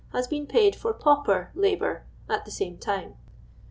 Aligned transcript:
has 0.13 0.27
been 0.27 0.47
paid 0.47 0.75
for 0.75 0.95
pauper 0.95 1.51
labour 1.53 2.05
at 2.27 2.43
the 2.43 2.49
same 2.49 2.75
time. 2.75 3.13